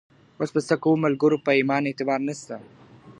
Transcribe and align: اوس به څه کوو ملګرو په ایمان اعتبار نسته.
اوس 0.39 0.49
به 0.55 0.61
څه 0.69 0.75
کوو 0.83 1.01
ملګرو 1.05 1.37
په 1.45 1.51
ایمان 1.59 1.83
اعتبار 1.85 2.19
نسته. 2.27 2.55